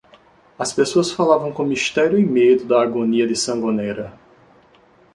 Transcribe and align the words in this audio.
As 0.57 0.73
pessoas 0.73 1.11
falavam 1.11 1.53
com 1.53 1.63
mistério 1.63 2.17
e 2.17 2.25
medo 2.25 2.65
da 2.65 2.81
agonia 2.81 3.27
de 3.27 3.35
Sangonera. 3.35 4.11